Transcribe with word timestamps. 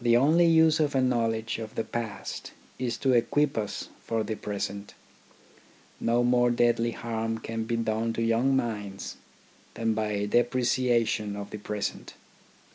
The 0.00 0.16
only 0.16 0.46
use 0.46 0.80
of 0.80 0.94
a 0.94 1.02
knowledge 1.02 1.58
of 1.58 1.74
the 1.74 1.84
past 1.84 2.52
is 2.78 2.96
to 2.96 3.12
equip 3.12 3.58
us 3.58 3.90
for 4.00 4.24
the 4.24 4.34
present. 4.34 4.94
No 6.00 6.24
more 6.24 6.50
deadly 6.50 6.92
harm 6.92 7.36
can 7.40 7.64
be 7.64 7.76
done 7.76 8.14
to 8.14 8.22
young 8.22 8.56
minds 8.56 9.18
than 9.74 9.92
by 9.92 10.24
depreciation 10.24 11.36
of 11.36 11.50
the 11.50 11.58
present. 11.58 12.14